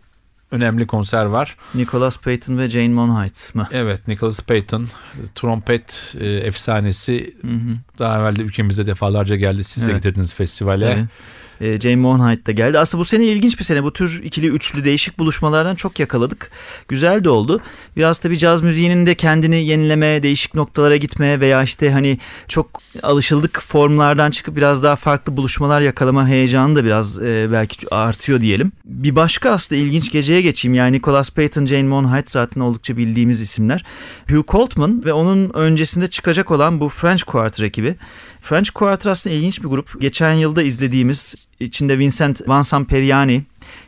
önemli 0.51 0.87
konser 0.87 1.25
var. 1.25 1.57
Nicholas 1.75 2.17
Payton 2.19 2.59
ve 2.59 2.71
Jane 2.71 2.89
Monheit 2.89 3.55
mı? 3.55 3.69
Evet 3.73 4.09
Nicholas 4.09 4.41
Payton 4.41 4.87
trompet 5.35 6.15
e, 6.21 6.27
efsanesi 6.27 7.35
Hı 7.43 7.49
hı. 7.49 7.77
daha 7.99 8.21
evvel 8.21 8.37
de 8.37 8.43
ülkemize 8.43 8.87
defalarca 8.87 9.37
geldi. 9.37 9.65
Siz 9.65 9.87
de 9.87 9.93
Evet. 9.93 10.03
getirdiniz 10.03 10.35
festivale. 10.35 10.91
Tabii. 10.91 11.07
Ee, 11.63 11.81
Jane 11.81 11.97
Monheit 11.97 12.47
de 12.47 12.53
geldi. 12.53 12.79
Aslında 12.79 13.01
bu 13.01 13.05
sene 13.05 13.25
ilginç 13.25 13.59
bir 13.59 13.65
sene. 13.65 13.83
Bu 13.83 13.93
tür 13.93 14.23
ikili 14.25 14.47
üçlü 14.47 14.85
değişik 14.85 15.19
buluşmalardan 15.19 15.75
çok 15.75 16.01
yakaladık. 16.01 16.51
Güzel 16.89 17.25
de 17.25 17.31
oldu. 17.31 17.61
Biraz 17.97 18.19
tabii 18.19 18.39
caz 18.39 18.63
müziğinin 18.63 19.07
de 19.07 19.15
kendini 19.15 19.65
yenileme, 19.65 20.23
değişik 20.23 20.55
noktalara 20.55 20.97
gitmeye 20.97 21.41
veya 21.41 21.63
işte 21.63 21.91
hani 21.91 22.19
çok 22.49 22.83
alışıldık 23.03 23.63
formlardan 23.63 24.31
çıkıp 24.31 24.57
biraz 24.57 24.83
daha 24.83 24.97
farklı 24.97 25.37
buluşmalar 25.37 25.81
yakalama 25.81 26.29
heyecanı 26.29 26.77
da 26.77 26.85
biraz 26.85 27.23
e, 27.23 27.49
belki 27.53 27.95
artıyor 27.95 28.41
diyelim. 28.41 28.73
Bir 28.85 29.17
başka 29.17 29.51
aslında 29.51 29.81
ilginç 29.81 30.13
geceye 30.13 30.43
geçeyim. 30.43 30.75
Yani 30.75 30.97
Nicholas 30.97 31.31
Payton, 31.31 31.65
Jane 31.65 31.83
Monheit 31.83 32.31
zaten 32.31 32.61
oldukça 32.61 32.97
bildiğimiz 32.97 33.41
isimler. 33.41 33.85
Hugh 34.31 34.47
Coltman 34.49 35.05
ve 35.05 35.13
onun 35.13 35.51
öncesinde 35.55 36.07
çıkacak 36.07 36.51
olan 36.51 36.81
bu 36.81 36.89
French 36.89 37.23
Quarter 37.23 37.65
ekibi. 37.65 37.97
French 38.43 38.71
Quarter 38.71 39.11
aslında 39.11 39.37
ilginç 39.37 39.63
bir 39.63 39.69
grup. 39.69 40.01
Geçen 40.01 40.33
yılda 40.33 40.63
izlediğimiz 40.63 41.35
içinde 41.61 41.99
Vincent 41.99 42.49
Van 42.49 42.63
Samperiani, 42.63 43.43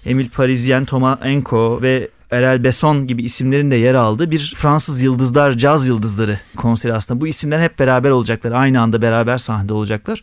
Emile 0.06 0.28
Parisien, 0.28 0.84
Thomas 0.84 1.18
Enko 1.22 1.82
ve 1.82 2.08
Erel 2.30 2.64
Besson 2.64 3.06
gibi 3.06 3.22
isimlerin 3.22 3.70
de 3.70 3.76
yer 3.76 3.94
aldığı 3.94 4.30
bir 4.30 4.54
Fransız 4.56 5.02
yıldızlar, 5.02 5.52
caz 5.52 5.88
yıldızları 5.88 6.38
konseri 6.56 6.94
aslında. 6.94 7.20
Bu 7.20 7.26
isimler 7.26 7.60
hep 7.60 7.78
beraber 7.78 8.10
olacaklar. 8.10 8.52
Aynı 8.52 8.80
anda 8.80 9.02
beraber 9.02 9.38
sahnede 9.38 9.72
olacaklar. 9.72 10.22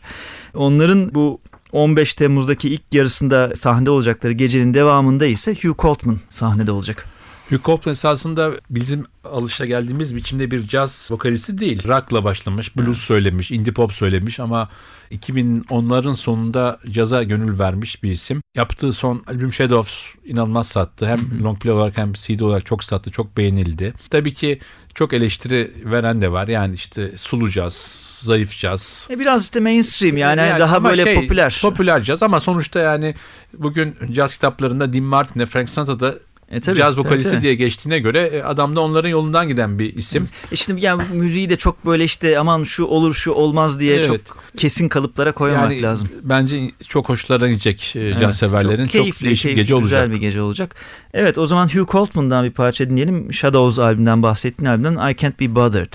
Onların 0.54 1.14
bu 1.14 1.40
15 1.72 2.14
Temmuz'daki 2.14 2.68
ilk 2.68 2.82
yarısında 2.92 3.52
sahnede 3.54 3.90
olacakları 3.90 4.32
gecenin 4.32 4.74
devamında 4.74 5.26
ise 5.26 5.54
Hugh 5.54 5.78
Coltman 5.78 6.20
sahnede 6.30 6.72
olacak. 6.72 7.11
Hugh 7.52 7.64
Coltrane 7.64 7.92
esasında 7.92 8.52
bizim 8.70 9.04
alışa 9.24 9.66
geldiğimiz 9.66 10.16
biçimde 10.16 10.50
bir 10.50 10.68
caz 10.68 11.08
vokalisti 11.10 11.58
değil. 11.58 11.88
Rock'la 11.88 12.24
başlamış, 12.24 12.76
blues 12.76 12.98
söylemiş, 12.98 13.50
indie 13.50 13.72
pop 13.72 13.92
söylemiş 13.92 14.40
ama 14.40 14.68
2010'ların 15.10 16.14
sonunda 16.14 16.78
caza 16.90 17.22
gönül 17.22 17.58
vermiş 17.58 18.02
bir 18.02 18.10
isim. 18.10 18.42
Yaptığı 18.54 18.92
son 18.92 19.22
albüm 19.26 19.52
Shadows 19.52 20.04
inanılmaz 20.24 20.68
sattı. 20.68 21.06
Hem 21.06 21.44
long 21.44 21.60
play 21.60 21.74
olarak 21.74 21.96
hem 21.98 22.12
CD 22.12 22.40
olarak 22.40 22.66
çok 22.66 22.84
sattı, 22.84 23.10
çok 23.10 23.36
beğenildi. 23.36 23.94
Tabii 24.10 24.34
ki 24.34 24.58
çok 24.94 25.12
eleştiri 25.12 25.70
veren 25.84 26.20
de 26.20 26.32
var. 26.32 26.48
Yani 26.48 26.74
işte 26.74 27.12
sulu 27.16 27.50
caz, 27.50 27.74
zayıf 28.22 28.58
caz. 28.58 29.08
E 29.10 29.18
biraz 29.18 29.42
işte 29.42 29.60
mainstream 29.60 30.16
yani, 30.16 30.40
Yani 30.40 30.60
daha 30.60 30.84
böyle 30.84 31.04
şey, 31.04 31.14
popüler. 31.14 31.58
Popüler 31.62 32.02
caz 32.02 32.22
ama 32.22 32.40
sonuçta 32.40 32.80
yani 32.80 33.14
bugün 33.58 33.96
caz 34.12 34.34
kitaplarında 34.34 34.92
Dean 34.92 35.04
Martin'e, 35.04 35.46
Frank 35.46 35.70
Sinatra'da 35.70 36.14
E 36.52 36.60
tabii, 36.60 36.78
caz 36.78 36.94
tabii, 36.94 37.04
vokalisti 37.06 37.30
tabii. 37.30 37.42
diye 37.42 37.54
geçtiğine 37.54 37.98
göre 37.98 38.18
e, 38.18 38.42
adam 38.42 38.76
da 38.76 38.80
onların 38.80 39.08
yolundan 39.08 39.48
giden 39.48 39.78
bir 39.78 39.96
isim. 39.96 40.28
E 40.52 40.56
Şimdi 40.56 40.84
yani 40.84 41.02
müziği 41.12 41.50
de 41.50 41.56
çok 41.56 41.86
böyle 41.86 42.04
işte 42.04 42.38
aman 42.38 42.64
şu 42.64 42.84
olur 42.84 43.14
şu 43.14 43.32
olmaz 43.32 43.80
diye 43.80 43.96
Evet. 43.96 44.06
çok 44.06 44.20
kesin 44.56 44.88
kalıplara 44.88 45.32
koymamak 45.32 45.70
Yani 45.70 45.82
lazım. 45.82 46.08
bence 46.22 46.70
çok 46.88 47.08
hoşlarına 47.08 47.48
gidecek 47.48 47.92
e, 47.96 48.00
Evet, 48.00 48.20
caz 48.20 48.36
severlerin. 48.38 48.82
Çok, 48.84 48.92
keyifli, 48.92 49.26
değişik 49.26 49.44
bir 49.44 49.54
keyifli, 49.54 49.62
gece 49.74 49.82
güzel 49.82 49.98
olacak. 50.00 50.14
bir 50.14 50.20
gece 50.20 50.42
olacak. 50.42 50.74
Evet 51.14 51.38
o 51.38 51.46
zaman 51.46 51.68
Hugh 51.68 51.88
Coltman'dan 51.92 52.44
bir 52.44 52.50
parça 52.52 52.90
dinleyelim. 52.90 53.32
Shadows 53.32 53.78
albümünden 53.78 54.22
bahsettiğin 54.22 54.70
albümden 54.70 55.10
I 55.10 55.16
Can't 55.16 55.40
Be 55.40 55.54
Bothered. 55.54 55.92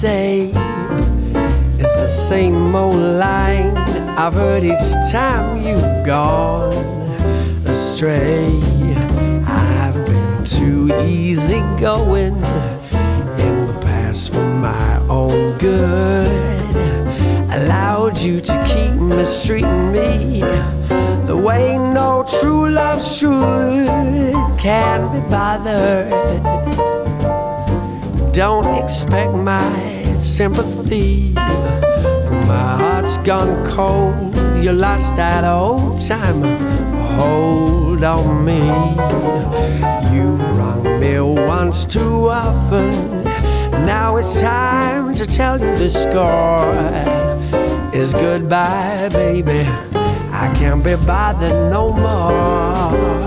Say. 0.00 0.52
It's 1.82 1.96
the 1.96 2.06
same 2.06 2.72
old 2.72 2.94
line 2.94 3.76
I've 4.16 4.34
heard 4.34 4.62
each 4.62 4.92
time 5.10 5.60
you've 5.60 6.06
gone 6.06 6.72
astray. 7.66 8.46
I've 9.44 9.96
been 10.06 10.44
too 10.44 10.94
easy 11.02 11.62
going 11.80 12.36
in 13.44 13.66
the 13.66 13.76
past 13.82 14.32
for 14.32 14.46
my 14.68 14.98
own 15.08 15.58
good. 15.58 16.30
Allowed 17.50 18.20
you 18.20 18.40
to 18.40 18.54
keep 18.68 18.94
mistreating 19.00 19.90
me 19.90 20.42
the 21.26 21.36
way 21.36 21.76
no 21.76 22.24
true 22.38 22.70
love 22.70 23.04
should. 23.04 23.88
Can't 24.60 25.12
be 25.12 25.20
bothered. 25.28 26.87
Don't 28.38 28.72
expect 28.76 29.32
my 29.32 29.72
sympathy. 30.16 31.32
My 31.34 32.76
heart's 32.78 33.18
gone 33.18 33.66
cold. 33.66 34.32
You 34.62 34.70
lost 34.70 35.16
that 35.16 35.42
old 35.42 36.00
time. 36.00 36.42
Hold 37.18 38.04
on 38.04 38.44
me. 38.44 38.60
You've 40.14 40.40
wronged 40.56 41.00
me 41.00 41.18
once 41.18 41.84
too 41.84 42.28
often. 42.30 43.24
Now 43.84 44.18
it's 44.18 44.40
time 44.40 45.14
to 45.14 45.26
tell 45.26 45.58
you 45.58 45.76
the 45.76 45.90
score 45.90 46.72
is 47.92 48.14
goodbye, 48.14 49.08
baby. 49.10 49.66
I 50.30 50.48
can't 50.54 50.84
be 50.84 50.94
bothered 50.94 51.72
no 51.72 51.92
more. 51.92 53.18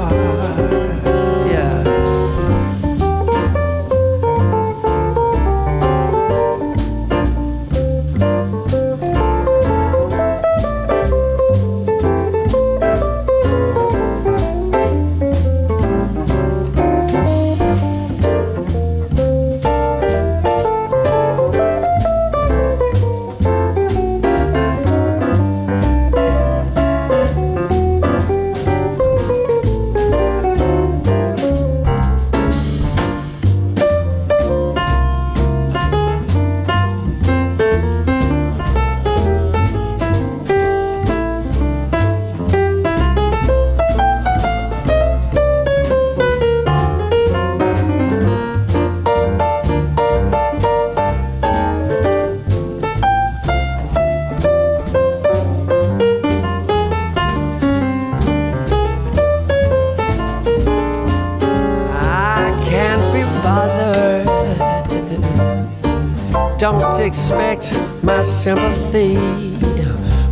Don't 66.62 67.02
expect 67.02 67.74
my 68.04 68.21
sympathy. 68.21 69.15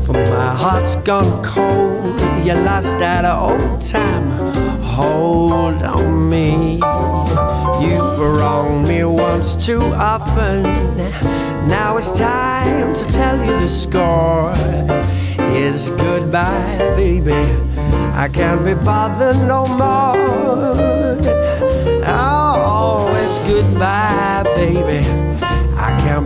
For 0.05 0.13
my 0.13 0.53
heart's 0.53 0.95
gone 0.97 1.43
cold. 1.43 2.21
You 2.45 2.53
lost 2.53 2.99
that 2.99 3.25
old 3.25 3.81
time. 3.81 4.29
Hold 4.83 5.81
on 5.81 6.29
me. 6.29 6.75
You 7.83 7.99
wronged 8.37 8.87
me 8.87 9.03
once 9.05 9.55
too 9.55 9.81
often. 9.95 10.61
Now 11.67 11.97
it's 11.97 12.11
time 12.11 12.93
to 12.93 13.05
tell 13.05 13.43
you 13.43 13.53
the 13.53 13.67
score. 13.67 14.53
Is 15.57 15.89
goodbye, 15.89 16.93
baby. 16.95 17.41
I 18.13 18.29
can't 18.31 18.63
be 18.63 18.75
bothered 18.75 19.37
no 19.47 19.65
more. 19.65 20.77
Oh, 22.05 23.09
it's 23.17 23.39
goodbye, 23.39 24.43
baby. 24.55 25.18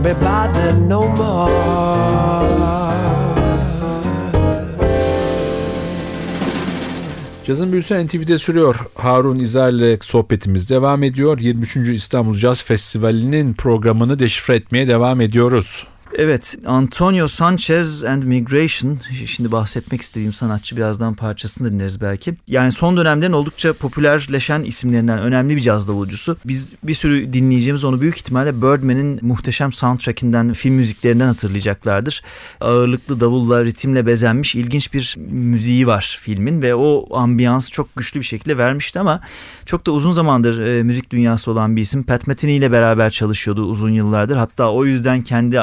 Be 0.04 0.14
bothered 0.20 0.90
no 0.90 1.08
more. 1.08 1.54
Cazın 7.46 7.72
Büyüsü 7.72 8.06
NTV'de 8.06 8.38
sürüyor. 8.38 8.76
Harun 8.94 9.38
İzer 9.38 9.72
ile 9.72 9.98
sohbetimiz 10.02 10.70
devam 10.70 11.02
ediyor. 11.02 11.38
23. 11.38 11.76
İstanbul 11.76 12.34
Caz 12.34 12.64
Festivali'nin 12.64 13.54
programını 13.54 14.18
deşifre 14.18 14.54
etmeye 14.54 14.88
devam 14.88 15.20
ediyoruz. 15.20 15.86
Evet, 16.18 16.56
Antonio 16.66 17.28
Sanchez 17.28 18.04
and 18.04 18.22
Migration. 18.22 18.98
Şimdi 19.26 19.52
bahsetmek 19.52 20.02
istediğim 20.02 20.32
sanatçı 20.32 20.76
birazdan 20.76 21.14
parçasını 21.14 21.72
dinleriz 21.72 22.00
belki. 22.00 22.34
Yani 22.48 22.72
son 22.72 22.96
dönemlerin 22.96 23.32
oldukça 23.32 23.72
popülerleşen 23.72 24.62
isimlerinden 24.62 25.18
önemli 25.18 25.56
bir 25.56 25.60
caz 25.60 25.88
davulcusu. 25.88 26.36
Biz 26.44 26.74
bir 26.82 26.94
sürü 26.94 27.32
dinleyeceğimiz 27.32 27.84
onu 27.84 28.00
büyük 28.00 28.16
ihtimalle 28.16 28.56
Birdman'in 28.56 29.18
muhteşem 29.22 29.72
soundtrackinden, 29.72 30.52
film 30.52 30.74
müziklerinden 30.74 31.26
hatırlayacaklardır. 31.26 32.22
Ağırlıklı 32.60 33.20
davulla, 33.20 33.64
ritimle 33.64 34.06
bezenmiş 34.06 34.54
ilginç 34.54 34.92
bir 34.92 35.16
müziği 35.28 35.86
var 35.86 36.18
filmin 36.20 36.62
ve 36.62 36.74
o 36.74 37.16
ambiyans 37.16 37.70
çok 37.70 37.96
güçlü 37.96 38.20
bir 38.20 38.26
şekilde 38.26 38.58
vermişti 38.58 39.00
ama 39.00 39.20
çok 39.66 39.86
da 39.86 39.92
uzun 39.92 40.12
zamandır 40.12 40.60
e, 40.66 40.82
müzik 40.82 41.10
dünyası 41.10 41.50
olan 41.50 41.76
bir 41.76 41.82
isim. 41.82 42.02
Pat 42.02 42.26
Metheny 42.26 42.56
ile 42.56 42.72
beraber 42.72 43.10
çalışıyordu 43.10 43.64
uzun 43.64 43.90
yıllardır. 43.90 44.36
Hatta 44.36 44.72
o 44.72 44.84
yüzden 44.84 45.22
kendi 45.22 45.60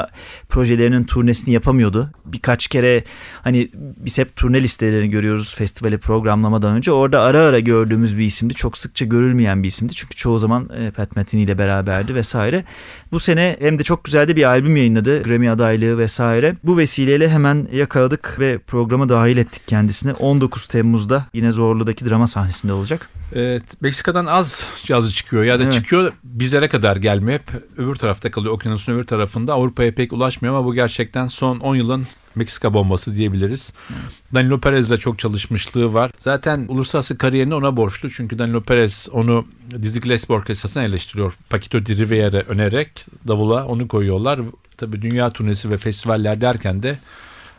projelerinin 0.52 1.04
turnesini 1.04 1.54
yapamıyordu. 1.54 2.10
Birkaç 2.24 2.66
kere 2.66 3.04
hani 3.42 3.70
biz 3.74 4.18
hep 4.18 4.36
turne 4.36 4.62
listelerini 4.62 5.10
görüyoruz 5.10 5.54
festivali 5.54 5.98
programlamadan 5.98 6.74
önce. 6.76 6.92
Orada 6.92 7.20
ara 7.20 7.40
ara 7.40 7.58
gördüğümüz 7.58 8.18
bir 8.18 8.24
isimdi. 8.24 8.54
Çok 8.54 8.78
sıkça 8.78 9.04
görülmeyen 9.04 9.62
bir 9.62 9.68
isimdi. 9.68 9.94
Çünkü 9.94 10.16
çoğu 10.16 10.38
zaman 10.38 10.70
e, 10.78 10.90
Pat 10.90 11.16
Metheny 11.16 11.42
ile 11.42 11.58
beraberdi 11.58 12.14
vesaire. 12.14 12.64
Bu 13.12 13.20
sene 13.20 13.56
hem 13.60 13.78
de 13.78 13.82
çok 13.82 14.04
güzel 14.04 14.28
de 14.28 14.36
bir 14.36 14.44
albüm 14.44 14.76
yayınladı. 14.76 15.22
Grammy 15.22 15.50
adaylığı 15.50 15.98
vesaire. 15.98 16.56
Bu 16.64 16.78
vesileyle 16.78 17.28
hemen 17.28 17.68
yakaladık 17.72 18.36
ve 18.38 18.58
programa 18.58 19.08
dahil 19.08 19.36
ettik 19.36 19.62
kendisini. 19.66 20.12
19 20.12 20.66
Temmuz'da 20.66 21.26
yine 21.32 21.52
Zorlu'daki 21.52 22.04
drama 22.08 22.26
sahnesinde 22.26 22.72
olacak. 22.72 23.08
Evet, 23.34 23.62
Meksika'dan 23.80 24.26
az 24.26 24.66
cazı 24.84 25.12
çıkıyor 25.12 25.44
ya 25.44 25.58
da 25.58 25.62
evet. 25.62 25.72
çıkıyor 25.72 26.12
bizlere 26.24 26.68
kadar 26.68 26.96
gelmiyor. 26.96 27.38
Hep 27.38 27.62
öbür 27.76 27.94
tarafta 27.94 28.30
kalıyor. 28.30 28.54
Okyanusun 28.54 28.92
öbür 28.92 29.04
tarafında. 29.04 29.52
Avrupa'ya 29.52 29.94
pek 29.94 30.12
ulaşmıyor 30.12 30.41
ama 30.48 30.64
bu 30.64 30.74
gerçekten 30.74 31.26
son 31.26 31.60
10 31.60 31.74
yılın 31.74 32.06
Meksika 32.34 32.74
bombası 32.74 33.16
diyebiliriz. 33.16 33.72
Evet. 33.90 34.12
Danilo 34.34 34.60
Perez'le 34.60 34.96
çok 35.00 35.18
çalışmışlığı 35.18 35.94
var. 35.94 36.10
Zaten 36.18 36.64
uluslararası 36.68 37.18
kariyerini 37.18 37.54
ona 37.54 37.76
borçlu. 37.76 38.10
Çünkü 38.10 38.38
Danilo 38.38 38.60
Perez 38.60 39.08
onu 39.12 39.46
Dizzy 39.82 40.00
Gillespie 40.00 40.36
Orkestrası'na 40.36 40.84
eleştiriyor. 40.84 41.34
Paquito 41.50 41.86
de 41.86 41.96
Rivera 41.96 42.42
önererek 42.48 43.06
davula 43.28 43.66
onu 43.66 43.88
koyuyorlar. 43.88 44.40
Tabii 44.76 45.02
dünya 45.02 45.32
turnesi 45.32 45.70
ve 45.70 45.76
festivaller 45.76 46.40
derken 46.40 46.82
de 46.82 46.98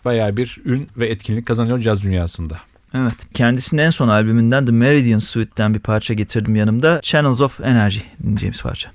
bayağı 0.06 0.38
bir 0.38 0.58
ün 0.65 0.88
ve 0.98 1.08
etkinlik 1.08 1.46
kazanıyor 1.46 1.80
caz 1.80 2.04
dünyasında. 2.04 2.60
Evet. 2.93 3.15
Kendisinin 3.34 3.82
en 3.82 3.89
son 3.89 4.08
albümünden 4.08 4.65
The 4.65 4.72
Meridian 4.72 5.19
Suite'den 5.19 5.74
bir 5.74 5.80
parça 5.80 6.13
getirdim 6.13 6.56
yanımda. 6.56 7.00
Channels 7.02 7.41
of 7.41 7.60
Energy 7.60 8.00
dinleyeceğimiz 8.24 8.62
parça. 8.62 8.91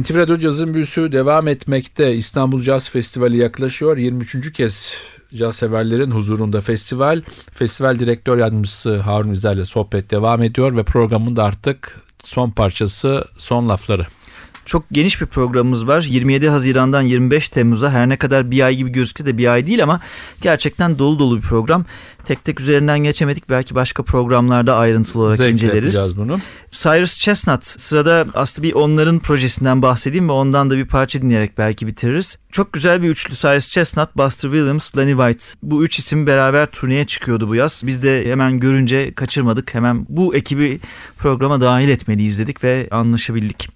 NTV 0.00 0.16
Radyo 0.16 0.38
Caz'ın 0.38 0.74
büyüsü 0.74 1.12
devam 1.12 1.48
etmekte. 1.48 2.14
İstanbul 2.14 2.62
Caz 2.62 2.90
Festivali 2.90 3.36
yaklaşıyor. 3.36 3.96
23. 3.96 4.52
kez 4.52 4.96
caz 5.34 5.56
severlerin 5.56 6.10
huzurunda 6.10 6.60
festival. 6.60 7.22
Festival 7.52 7.98
direktör 7.98 8.38
yardımcısı 8.38 8.98
Harun 8.98 9.32
İzer 9.32 9.54
ile 9.54 9.64
sohbet 9.64 10.10
devam 10.10 10.42
ediyor 10.42 10.76
ve 10.76 10.82
programın 10.82 11.36
da 11.36 11.44
artık 11.44 12.00
son 12.22 12.50
parçası 12.50 13.24
son 13.38 13.68
lafları. 13.68 14.06
Çok 14.64 14.84
geniş 14.92 15.20
bir 15.20 15.26
programımız 15.26 15.86
var. 15.86 16.02
27 16.02 16.48
Haziran'dan 16.48 17.02
25 17.02 17.48
Temmuz'a 17.48 17.90
her 17.90 18.08
ne 18.08 18.16
kadar 18.16 18.50
bir 18.50 18.62
ay 18.62 18.76
gibi 18.76 18.90
gözükse 18.90 19.26
de 19.26 19.38
bir 19.38 19.52
ay 19.52 19.66
değil 19.66 19.82
ama 19.82 20.00
gerçekten 20.42 20.98
dolu 20.98 21.18
dolu 21.18 21.36
bir 21.36 21.42
program. 21.42 21.84
Tek 22.26 22.44
tek 22.44 22.60
üzerinden 22.60 22.98
geçemedik. 22.98 23.50
Belki 23.50 23.74
başka 23.74 24.02
programlarda 24.02 24.76
ayrıntılı 24.76 25.22
olarak 25.22 25.36
Zevkle 25.36 25.52
inceleriz. 25.52 26.16
bunu. 26.16 26.38
Cyrus 26.70 27.18
Chestnut 27.18 27.66
sırada 27.66 28.26
aslında 28.34 28.68
bir 28.68 28.72
onların 28.72 29.18
projesinden 29.18 29.82
bahsedeyim 29.82 30.28
ve 30.28 30.32
ondan 30.32 30.70
da 30.70 30.76
bir 30.76 30.86
parça 30.86 31.22
dinleyerek 31.22 31.58
belki 31.58 31.86
bitiririz. 31.86 32.38
Çok 32.50 32.72
güzel 32.72 33.02
bir 33.02 33.08
üçlü 33.08 33.34
Cyrus 33.34 33.68
Chestnut, 33.68 34.16
Buster 34.16 34.50
Williams, 34.50 34.96
Lenny 34.96 35.10
White. 35.10 35.44
Bu 35.62 35.84
üç 35.84 35.98
isim 35.98 36.26
beraber 36.26 36.66
turneye 36.66 37.04
çıkıyordu 37.06 37.48
bu 37.48 37.54
yaz. 37.54 37.82
Biz 37.86 38.02
de 38.02 38.30
hemen 38.30 38.60
görünce 38.60 39.14
kaçırmadık. 39.14 39.74
Hemen 39.74 40.06
bu 40.08 40.36
ekibi 40.36 40.80
programa 41.18 41.60
dahil 41.60 41.88
etmeliyiz 41.88 42.38
dedik 42.38 42.64
ve 42.64 42.88
anlaşabildik. 42.90 43.68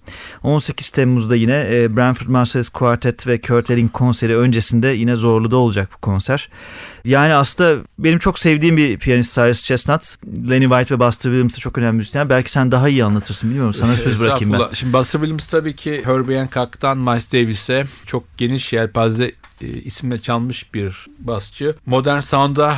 18 0.43 0.89
Temmuz'da 0.89 1.35
yine 1.35 1.67
e, 1.71 1.95
Branford 1.95 2.27
Marsalis 2.27 2.69
Quartet 2.69 3.27
ve 3.27 3.41
Kurt 3.41 3.69
Elling 3.69 3.91
konseri 3.91 4.37
öncesinde 4.37 4.87
yine 4.87 5.15
Zorlu'da 5.15 5.57
olacak 5.57 5.89
bu 5.93 5.97
konser. 5.97 6.49
Yani 7.05 7.33
aslında 7.33 7.83
benim 7.99 8.19
çok 8.19 8.39
sevdiğim 8.39 8.77
bir 8.77 8.97
piyanist 8.97 9.35
Cyrus 9.35 9.63
Chestnut. 9.63 10.01
Lenny 10.49 10.63
White 10.63 10.95
ve 10.95 10.99
Buster 10.99 11.31
Williams 11.31 11.55
da 11.55 11.59
çok 11.59 11.77
önemli 11.77 11.97
müzisyenler. 11.97 12.29
Belki 12.29 12.51
sen 12.51 12.71
daha 12.71 12.89
iyi 12.89 13.03
anlatırsın 13.05 13.49
bilmiyorum. 13.49 13.73
Sana 13.73 13.95
söz 13.95 14.21
bırakayım 14.21 14.53
ben. 14.53 14.73
Şimdi 14.73 14.93
Buster 14.93 15.19
Williams 15.19 15.47
tabii 15.47 15.75
ki 15.75 16.01
Herbie 16.05 16.37
Hancock'tan 16.37 16.97
Miles 16.97 17.33
Davis'e 17.33 17.85
çok 18.05 18.37
geniş 18.37 18.73
yelpaze 18.73 19.31
e, 19.61 19.67
isimle 19.67 20.21
çalmış 20.21 20.73
bir 20.73 21.07
basçı. 21.19 21.75
Modern 21.85 22.19
sound'a 22.19 22.77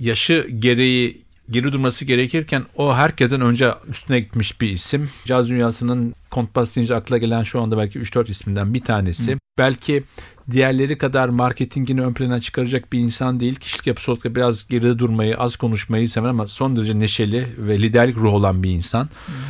yaşı 0.00 0.46
gereği 0.58 1.22
geri 1.50 1.72
durması 1.72 2.04
gerekirken 2.04 2.64
o 2.76 2.94
herkesten 2.94 3.40
önce 3.40 3.74
üstüne 3.88 4.20
gitmiş 4.20 4.60
bir 4.60 4.70
isim. 4.70 5.10
Caz 5.24 5.48
dünyasının 5.48 6.14
kontrbas 6.30 6.76
deyince 6.76 6.94
akla 6.94 7.18
gelen 7.18 7.42
şu 7.42 7.60
anda 7.60 7.78
belki 7.78 7.98
3-4 7.98 8.30
isminden 8.30 8.74
bir 8.74 8.80
tanesi. 8.84 9.38
Belki 9.58 10.04
diğerleri 10.50 10.98
kadar 10.98 11.28
marketingini 11.28 12.02
ön 12.02 12.14
plana 12.14 12.40
çıkaracak 12.40 12.92
bir 12.92 12.98
insan 12.98 13.40
değil. 13.40 13.54
Kişilik 13.54 13.86
yapısı 13.86 14.12
olarak 14.12 14.36
biraz 14.36 14.68
geride 14.68 14.98
durmayı, 14.98 15.36
az 15.36 15.56
konuşmayı 15.56 16.08
seven 16.08 16.28
ama 16.28 16.46
son 16.46 16.76
derece 16.76 16.98
neşeli 16.98 17.48
ve 17.58 17.78
liderlik 17.78 18.16
ruhu 18.16 18.36
olan 18.36 18.62
bir 18.62 18.70
insan. 18.70 19.08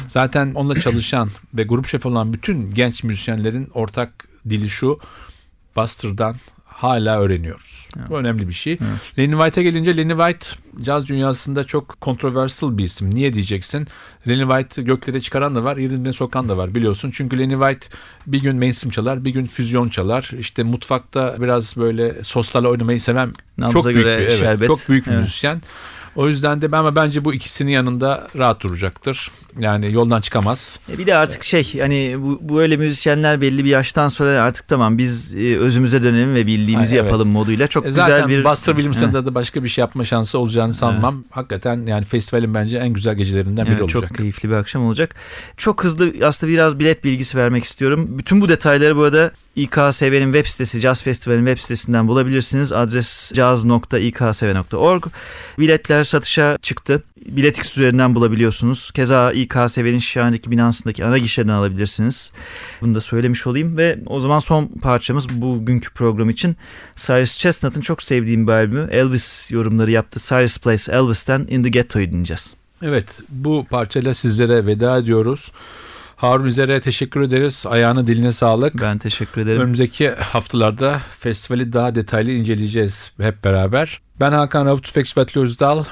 Zaten 0.08 0.54
onunla 0.54 0.80
çalışan 0.80 1.28
ve 1.54 1.62
grup 1.62 1.86
şefi 1.86 2.08
olan 2.08 2.32
bütün 2.32 2.74
genç 2.74 3.04
müzisyenlerin 3.04 3.68
ortak 3.74 4.28
dili 4.48 4.68
şu. 4.68 5.00
Buster'dan 5.76 6.36
hala 6.64 7.20
öğreniyoruz. 7.20 7.79
Bu 8.09 8.18
önemli 8.18 8.48
bir 8.48 8.53
şey. 8.53 8.79
Lenny 9.18 9.33
White'a 9.33 9.62
gelince 9.62 9.96
Lenny 9.96 10.11
White 10.12 10.46
caz 10.85 11.07
dünyasında 11.07 11.64
çok 11.64 11.96
controversial 12.03 12.79
bir 12.79 12.85
isim. 12.85 13.14
Niye 13.14 13.33
diyeceksin? 13.33 13.88
Lenny 14.29 14.42
White 14.42 14.83
göklere 14.83 15.20
çıkaran 15.20 15.55
da 15.55 15.64
var, 15.64 15.76
yerine 15.76 16.12
sokan 16.12 16.48
da 16.48 16.57
var 16.57 16.74
biliyorsun. 16.74 17.11
Çünkü 17.14 17.38
Lenny 17.38 17.53
White 17.53 17.87
bir 18.26 18.42
gün 18.42 18.57
mainstream 18.57 18.90
çalar, 18.90 19.24
bir 19.24 19.31
gün 19.31 19.44
füzyon 19.46 19.88
çalar. 19.88 20.31
İşte 20.38 20.62
mutfakta 20.62 21.37
biraz 21.40 21.76
böyle 21.76 22.24
soslarla 22.24 22.68
oynamayı 22.68 23.00
seven 23.00 23.31
Nabza 23.59 23.72
çok 23.72 23.85
büyük 23.85 23.98
göre 23.98 24.18
bir, 24.18 24.22
evet, 24.22 24.38
şerbet. 24.38 24.66
çok 24.66 24.88
büyük 24.88 25.07
bir 25.07 25.11
Evet. 25.11 25.20
müzisyen. 25.20 25.62
O 26.16 26.28
yüzden 26.28 26.62
de 26.62 26.72
ben 26.72 26.96
bence 26.96 27.24
bu 27.24 27.34
ikisinin 27.34 27.70
yanında 27.72 28.28
rahat 28.36 28.60
duracaktır. 28.60 29.30
Yani 29.58 29.92
yoldan 29.92 30.20
çıkamaz. 30.20 30.80
E 30.92 30.98
Bir 30.98 31.06
de 31.06 31.14
artık 31.14 31.44
şey 31.44 31.78
hani 31.80 32.16
bu, 32.18 32.38
bu 32.42 32.60
öyle 32.60 32.76
müzisyenler 32.76 33.40
belli 33.40 33.64
bir 33.64 33.70
yaştan 33.70 34.08
sonra 34.08 34.42
artık 34.42 34.68
tamam 34.68 34.98
biz 34.98 35.34
e, 35.34 35.58
özümüze 35.58 36.02
dönelim 36.02 36.34
ve 36.34 36.46
bildiğimizi 36.46 36.94
Ay, 36.94 37.00
evet. 37.00 37.10
yapalım 37.10 37.30
moduyla 37.30 37.66
çok 37.66 37.84
E 37.84 37.88
güzel 37.88 38.06
Zaten 38.06 38.28
bir 38.28 38.44
Buster 38.44 38.72
Williams'ın 38.72 39.12
da, 39.12 39.34
başka 39.34 39.64
bir 39.64 39.68
şey 39.68 39.82
yapma 39.82 40.04
şansı 40.04 40.38
olacağını 40.38 40.74
sanmam. 40.74 41.24
Hakikaten 41.30 41.86
yani 41.86 42.04
festivalin 42.04 42.54
bence 42.54 42.78
en 42.78 42.88
güzel 42.88 43.14
gecelerinden 43.14 43.66
biri 43.66 43.72
Evet, 43.72 43.82
olacak. 43.82 44.02
Çok 44.08 44.16
keyifli 44.16 44.48
bir 44.50 44.54
akşam 44.54 44.86
olacak. 44.86 45.14
Çok 45.56 45.84
hızlı 45.84 46.12
aslında 46.24 46.52
biraz 46.52 46.78
bilet 46.78 47.04
bilgisi 47.04 47.38
vermek 47.38 47.64
istiyorum. 47.64 48.06
Bütün 48.18 48.40
bu 48.40 48.48
detayları 48.48 48.96
bu 48.96 49.02
arada 49.02 49.32
İKSV'nin 49.56 50.32
web 50.32 50.46
sitesi, 50.46 50.80
Caz 50.80 51.02
Festivali'nin 51.02 51.46
web 51.46 51.62
sitesinden 51.62 52.08
bulabilirsiniz. 52.08 52.72
Adres 52.72 53.32
caz.iksv.org. 53.34 55.04
Biletler 55.58 56.04
satışa 56.04 56.58
çıktı. 56.62 57.02
Biletix 57.26 57.78
üzerinden 57.78 58.14
bulabiliyorsunuz. 58.14 58.90
Keza 58.90 59.32
İKSV'nin 59.32 59.98
Şahane'deki 59.98 60.50
binasındaki 60.50 61.04
ana 61.04 61.18
gişeden 61.18 61.52
alabilirsiniz. 61.52 62.32
Bunu 62.80 62.94
da 62.94 63.00
söylemiş 63.00 63.46
olayım 63.46 63.76
ve 63.76 63.98
o 64.06 64.20
zaman 64.20 64.38
son 64.38 64.66
parçamız 64.66 65.28
bugünkü 65.28 65.90
program 65.90 66.30
için 66.30 66.56
Cyrus 66.96 67.36
Chestnut'ın 67.36 67.80
çok 67.80 68.02
sevdiğim 68.02 68.46
bir 68.46 68.52
albümü 68.52 68.88
Elvis 68.90 69.52
yorumları 69.52 69.90
yaptı. 69.90 70.20
Cyrus 70.20 70.58
Plays 70.58 70.88
Elvis'ten 70.88 71.46
In 71.48 71.62
The 71.62 71.68
Ghetto'yu 71.68 72.08
dinleyeceğiz. 72.08 72.54
Evet 72.82 73.18
bu 73.28 73.66
parçayla 73.70 74.14
sizlere 74.14 74.66
veda 74.66 74.98
ediyoruz. 74.98 75.52
Harun 76.20 76.46
İzer'e 76.46 76.80
teşekkür 76.80 77.20
ederiz. 77.20 77.64
Ayağına 77.68 78.06
diline 78.06 78.33
sağlık. 78.33 78.80
Ben 78.80 78.98
teşekkür 78.98 79.40
ederim. 79.40 79.61
Önümüzdeki 79.61 80.11
haftalarda 80.11 81.00
festivali 81.18 81.72
daha 81.72 81.94
detaylı 81.94 82.30
inceleyeceğiz 82.30 83.12
hep 83.20 83.44
beraber. 83.44 84.00
Ben 84.20 84.33
Hakan 84.33 84.66
Rauf 84.66 84.83
Tüfek 84.83 85.09
Svetli 85.09 85.40
Özdal. 85.40 85.85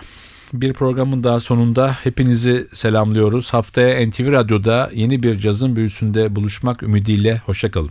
Bir 0.53 0.73
programın 0.73 1.25
daha 1.25 1.41
sonunda 1.41 1.93
hepinizi 1.93 2.69
selamlıyoruz. 2.73 3.53
Haftaya 3.53 4.09
NTV 4.09 4.33
Radyo'da 4.33 4.91
yeni 4.95 5.23
bir 5.23 5.39
cazın 5.39 5.77
büyüsünde 5.77 6.37
buluşmak 6.37 6.83
ümidiyle. 6.83 7.43
Hoşçakalın. 7.47 7.91